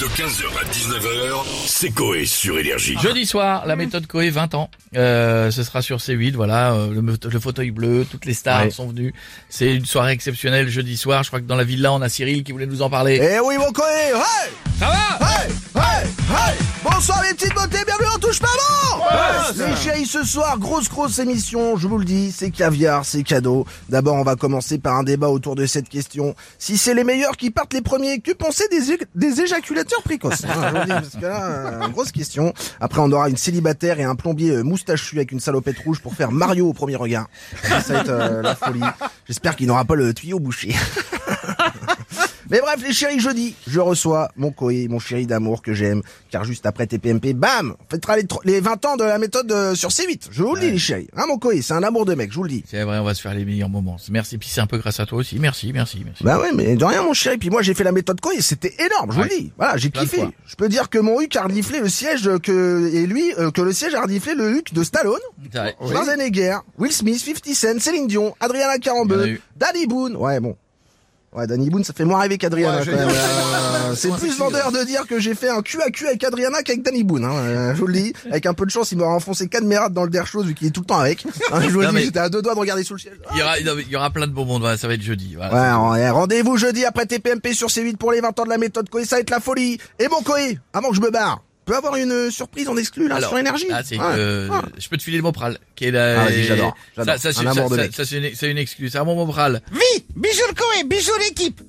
[0.00, 2.96] De 15h à 19h, c'est Coé sur Énergie.
[3.02, 4.70] Jeudi soir, la méthode Coé 20 ans.
[4.96, 8.70] Euh, ce sera sur C8, voilà, euh, le, le fauteuil bleu, toutes les stars Ouais.
[8.70, 9.12] sont venues.
[9.50, 11.22] C'est une soirée exceptionnelle jeudi soir.
[11.22, 13.20] Je crois que dans la villa, on a Cyril qui voulait nous en parler.
[13.22, 13.84] Eh oui mon coé,
[14.14, 15.26] hey Ça va?
[15.26, 17.84] Hey Hey Hey Bonsoir les petites beautés,
[20.06, 23.66] ce soir, grosse grosse émission, je vous le dis, c'est caviar, c'est cadeau.
[23.88, 26.34] D'abord on va commencer par un débat autour de cette question.
[26.58, 30.44] Si c'est les meilleurs qui partent les premiers, que penser des, des éjaculateurs précoces?
[30.44, 31.46] Hein, Je vous dis, parce que là,
[31.84, 32.52] euh, grosse question.
[32.80, 36.14] Après on aura une célibataire et un plombier euh, moustachu avec une salopette rouge pour
[36.14, 37.26] faire Mario au premier regard.
[37.62, 38.80] Ça va être euh, la folie.
[39.26, 40.74] J'espère qu'il n'aura pas le tuyau bouché.
[42.50, 46.44] Mais bref, les chéris, jeudi, je reçois mon Koé, mon chéri d'amour que j'aime, car
[46.44, 49.74] juste après TPMP, bam, on fêtera les, tro- les 20 ans de la méthode euh,
[49.74, 50.28] sur C8.
[50.30, 51.08] Je vous le dis, les chéris.
[51.16, 52.64] Hein, mon Koé, c'est un amour de mec, je vous le dis.
[52.68, 53.96] C'est vrai, on va se faire les meilleurs moments.
[54.10, 55.38] Merci, puis c'est un peu grâce à toi aussi.
[55.38, 56.24] Merci, merci, merci.
[56.24, 57.38] Bah ouais, mais de rien, mon chéri.
[57.38, 59.52] Puis moi, j'ai fait la méthode Koé, c'était énorme, je vous le dis.
[59.56, 60.16] Voilà, j'ai kiffé.
[60.46, 63.60] Je peux dire que mon Huc a reniflé le siège que, et lui, euh, que
[63.62, 65.20] le siège a reniflé le Huc de Stallone.
[65.88, 69.40] Schwarzenegger, Will Smith, 50 Cent, Céline Dion, Adriana Carambeu, eu.
[69.56, 70.16] Danny Boone.
[70.16, 70.56] Ouais, bon.
[71.32, 73.08] Ouais, Danny Boone, ça fait moins rêver qu'Adriana, Ouais, quand même.
[73.08, 76.62] Euh, c'est plus vendeur de dire que j'ai fait un cul à cul avec Adriana
[76.64, 77.32] qu'avec Danny Boone, hein.
[77.34, 78.12] Euh, je vous le dis.
[78.30, 80.54] Avec un peu de chance, il m'aura enfoncé quatre mérades dans le der chose vu
[80.54, 81.24] qu'il est tout le temps avec.
[81.52, 83.14] Hein, je vous le dis, j'étais à deux doigts de regarder sous le ciel.
[83.32, 84.32] Il y aura, non, mais il y aura plein de.
[84.32, 85.34] Voilà, ça va être jeudi.
[85.36, 85.80] Voilà.
[85.80, 88.88] Ouais, ouais, rendez-vous jeudi après TPMP sur C8 pour les 20 ans de la méthode
[88.88, 89.78] Koé, ça va être la folie.
[89.98, 93.06] Et bon Koé, avant que je me barre, peut avoir une euh, surprise en exclu
[93.06, 93.66] là Alors, sur énergie.
[93.70, 94.58] Ah, Ouais, euh, ouais.
[94.78, 96.22] je peux te filer le Mopral, qui est la.
[96.22, 97.14] Ah, vas-y, j'adore, j'adore.
[97.18, 98.90] Ça, ça, c'est une, excuse.
[98.92, 99.62] C'est un bon Mopral.
[99.72, 101.60] Oui, bisous le Koé, bisous l'équipe.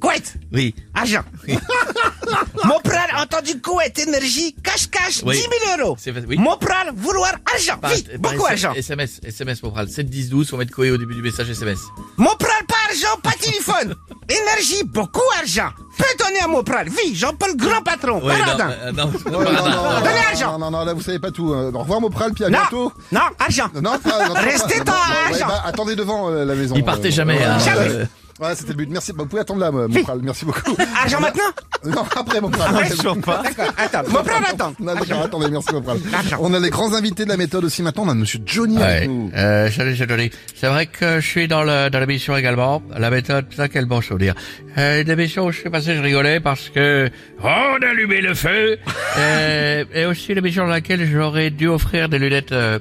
[0.00, 0.74] Couette, Oui.
[0.94, 1.22] argent.
[2.64, 5.36] Mopral, entendu Couette, énergie, cache-cache, Oui.
[5.36, 5.42] 10
[5.76, 5.96] 000 euros.
[6.26, 6.38] Oui.
[6.38, 8.72] Mopral, vouloir argent, Par- vite, par beaucoup argent.
[8.74, 9.88] SMS, SMS Mopral.
[9.88, 11.78] 7 10 12, faut mettre Coé au début du message SMS.
[12.16, 13.94] Mopral, pas argent, pas téléphone.
[14.28, 15.70] énergie, beaucoup argent.
[16.02, 18.70] Peux donner à Mopral, oui, Jean-Paul grand patron, non, paradin.
[18.70, 20.52] euh, non, Ouais, non, non, non, non, non, Donnez non, l'argent.
[20.52, 21.52] non, non, non, là vous savez pas tout.
[21.52, 22.92] Euh, au revoir Mopral, puis à Non, bientôt.
[23.12, 23.68] non, argent.
[23.74, 25.46] Non, pas, non, Restez pas- dans Ouais, l'argent.
[25.48, 26.74] bah, attendez devant euh, la maison.
[26.76, 27.42] Il partait euh, jamais.
[27.42, 27.78] hein, Jamais.
[27.88, 28.04] euh,
[28.40, 28.90] Ouais, c'était le but.
[28.90, 29.12] Merci.
[29.12, 30.20] Bah, vous pouvez attendre là, euh, Mopral.
[30.22, 30.76] Merci beaucoup.
[31.02, 31.52] Argent maintenant
[31.84, 32.72] non, après Mopral.
[32.74, 34.74] D'accord, attends, Mopral attend.
[34.78, 35.98] Non, d'accord, attendez, merci Mopral.
[36.12, 36.38] L'argent.
[36.40, 38.04] On a les grands invités de la méthode aussi maintenant.
[38.06, 38.82] On a Monsieur Johnny Ouais.
[38.84, 39.30] avec nous.
[39.34, 40.30] Euh, salut, c'est Johnny.
[40.54, 42.82] C'est vrai que je suis dans le, dans l'émission également.
[42.96, 44.34] La méthode, ça, quel bon souvenir.
[44.78, 47.10] Euh, une émission où je suis passé, je rigolais parce que
[47.42, 48.78] on allumait le feu.
[49.18, 52.78] euh, et aussi l'émission dans laquelle j'aurais dû offrir des lunettes, euh,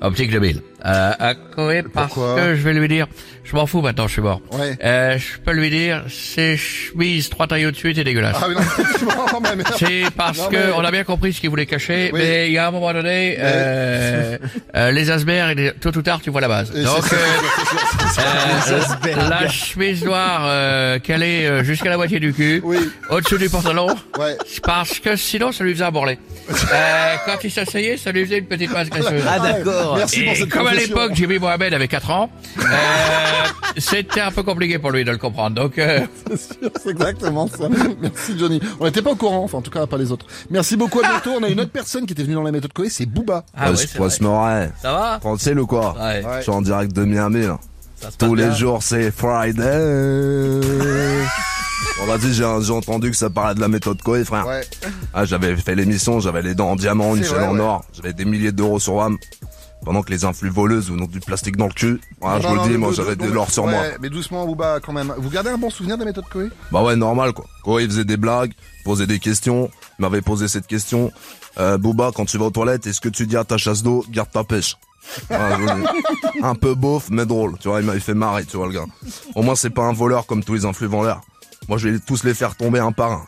[0.00, 0.62] optiques de mille.
[0.86, 3.06] Euh, à Coé parce Pourquoi que je vais lui dire,
[3.42, 4.42] je m'en fous maintenant, je suis mort.
[4.52, 4.76] Ouais.
[4.84, 8.36] Euh, je peux lui dire, ces chemises trois tailles au-dessus, c'est dégueulasse.
[8.38, 9.74] Ah oui, non, effectivement, mais merde.
[9.78, 12.20] C'est parce Non, que mais- on a bien compris ce qu'il voulait cacher, Oui.
[12.22, 14.36] mais il y a un moment donné, euh,
[14.76, 16.70] euh, les asbergs, et tôt ou tard, tu vois la base.
[16.76, 22.32] Et Donc, c'est- euh, euh, la chemise noire euh, calée euh, jusqu'à la moitié du
[22.34, 22.76] cul, Oui.
[23.10, 24.36] au-dessous du pantalon, Ouais.
[24.62, 26.18] parce que sinon, ça lui faisait un bourrelet.
[26.50, 29.22] Euh, quand il s'asseyait, ça lui faisait une petite masse graisseuse.
[29.26, 29.96] Ah d'accord.
[29.96, 32.62] Merci pour Et cette comme à l'époque, Jimmy Mohamed avait 4 ans, euh,
[33.78, 35.54] c'était un peu compliqué pour lui de le comprendre.
[35.56, 37.68] Donc, euh, C'est sûr, c'est exactement ça.
[38.00, 38.60] Merci Johnny.
[38.80, 40.26] On n'était pas au courant, enfin en tout cas pas les autres.
[40.50, 41.32] Merci beaucoup à bientôt.
[41.38, 43.44] On a une autre personne qui était venue dans la méthode Coé, c'est Booba.
[43.56, 44.08] ah ouais.
[44.20, 44.70] Moret.
[44.80, 46.22] Ça va Tranquille ou quoi Ouais.
[46.38, 47.58] Je suis en direct de Miami là.
[48.18, 48.54] Tous les bien.
[48.54, 49.62] jours c'est Friday.
[51.98, 54.46] bon vas-y, j'ai j'ai entendu que ça parlait de la méthode Coé frère.
[54.46, 54.62] Ouais.
[55.12, 57.60] Ah, j'avais fait l'émission, j'avais les dents en diamant, une chaîne en ouais.
[57.60, 59.16] or, j'avais des milliers d'euros sur WAM.
[59.84, 62.00] Pendant que les influx voleuses ou non du plastique dans le cul.
[62.20, 63.82] Voilà, je vous le dis, moi vous- j'avais de vous- l'or sur ouais, moi.
[64.00, 65.12] Mais doucement Booba quand même.
[65.18, 67.44] Vous gardez un bon souvenir de la méthode Coé Bah ouais, normal quoi.
[67.62, 68.52] Coé faisait des blagues,
[68.84, 71.12] posait des questions, il m'avait posé cette question.
[71.58, 74.04] Euh, Booba, quand tu vas aux toilettes, est-ce que tu dis à ta chasse d'eau,
[74.10, 74.76] garde ta pêche?
[75.28, 75.36] Vous
[75.66, 76.40] dis.
[76.42, 77.58] Un peu beauf, mais drôle.
[77.60, 78.86] Tu vois, il m'avait fait marrer, tu vois le gars.
[79.34, 81.20] Au moins, c'est pas un voleur comme tous les influx vendeurs.
[81.68, 83.26] Moi, je vais tous les faire tomber un par un.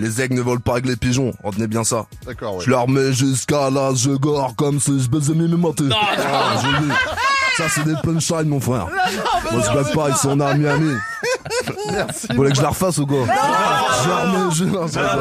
[0.00, 1.32] Les aigles ne volent pas avec les pigeons.
[1.42, 2.06] Retenez bien ça.
[2.26, 2.64] D'accord, ouais.
[2.64, 5.84] Je leur mets jusqu'à là, je gore comme si je baisais mes matés.
[5.92, 6.56] Ah.
[7.56, 8.88] Ça, c'est des punchlines, mon frère.
[9.52, 10.94] Moi, je blague pas, ils sont à Miami.
[11.92, 12.26] Merci.
[12.30, 15.18] Vous voulez que je la refasse ou quoi Je la remets, je non, ça va.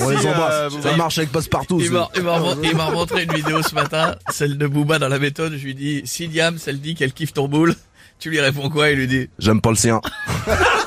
[0.00, 0.72] On les embrasse.
[0.80, 1.80] Ça marche avec passe-partout.
[1.80, 5.00] Il m'a il m'a remon- il m'a remontré une vidéo ce matin, celle de Booba
[5.00, 5.54] dans la méthode.
[5.56, 7.74] Je lui dis, si Diam, elle dit qu'elle kiffe ton boule,
[8.20, 8.90] tu lui réponds quoi?
[8.90, 10.00] Il lui dit, J'aime pas le sien.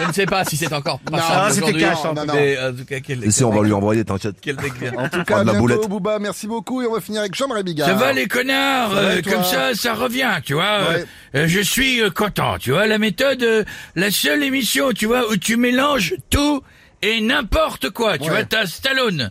[0.00, 2.34] je ne sais pas si c'est encore pas Non, ça c'était aujourd'hui, cash, non, non.
[2.34, 4.36] mais en tout cas, quel, Et si, on va lui envoyer, t'inquiète.
[4.40, 4.92] quel mec bien.
[4.96, 5.88] En tout cas, la bientôt boulette.
[5.88, 7.88] Booba, merci beaucoup et on va finir avec Jean-Marie Bigard.
[7.88, 10.64] Ça va les connards Ça va, euh, Comme ça, ça revient, tu vois.
[10.64, 11.04] euh, Ouais.
[11.36, 12.86] euh, je suis euh, content, tu vois.
[12.86, 13.64] La méthode, euh,
[13.96, 16.62] la seule émission, tu vois, où tu mélanges tout
[17.02, 18.16] et n'importe quoi.
[18.18, 18.30] Tu Ouais.
[18.30, 19.30] vois, t'as Stallone,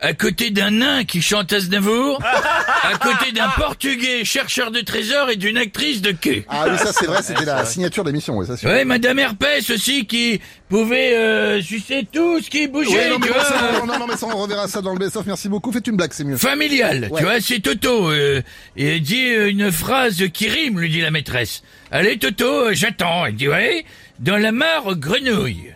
[0.00, 5.36] à côté d'un nain qui chante Aznavour, à côté d'un portugais chercheur de trésors et
[5.36, 6.44] d'une actrice de quai.
[6.48, 9.70] Ah oui, ça c'est vrai, c'était la signature d'émission, oui, ça c'est Ouais, Madame Herpès
[9.70, 13.44] aussi qui pouvait euh, sucer tout ce qui bougeait, Ouais, non, mais tu bon, vois.
[13.48, 15.24] ça, non, non, non, mais ça, on reverra ça dans le best-of.
[15.26, 15.72] Merci beaucoup.
[15.72, 16.36] Faites une blague, c'est mieux.
[16.36, 17.18] Familial, Ouais.
[17.20, 18.10] tu vois, c'est Toto.
[18.10, 18.42] Euh,
[18.76, 21.62] et il dit euh, une phrase qui rime, lui dit la maîtresse.
[21.90, 23.26] Allez Toto, euh, j'attends.
[23.26, 23.84] Il dit ouais,
[24.18, 25.72] dans la mare grenouille,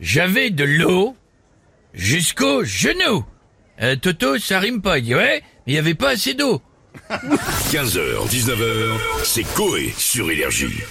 [0.00, 1.16] j'avais de l'eau
[1.92, 3.24] jusqu'au genou.
[3.82, 4.98] Euh, Toto, ça rime pas.
[4.98, 6.62] Il ouais, mais il y avait pas assez d'eau.
[7.10, 10.82] 15h, 19h, c'est Coé sur Énergie.